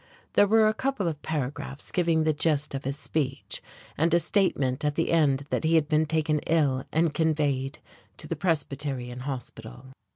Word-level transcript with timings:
There 0.33 0.47
were 0.47 0.67
a 0.67 0.73
couple 0.73 1.07
of 1.07 1.21
paragraphs 1.21 1.91
giving 1.91 2.23
the 2.23 2.33
gist 2.33 2.73
of 2.73 2.85
his 2.85 2.97
speech, 2.97 3.61
and 3.95 4.11
a 4.15 4.19
statement 4.19 4.83
at 4.83 4.95
the 4.95 5.11
end 5.11 5.43
that 5.51 5.63
he 5.63 5.75
had 5.75 5.87
been 5.87 6.07
taken 6.07 6.39
ill 6.47 6.85
and 6.91 7.13
conveyed 7.13 7.77
to 8.17 8.25
the 8.27 8.35
Presbyterian 8.35 9.19
Hospital.... 9.19 9.85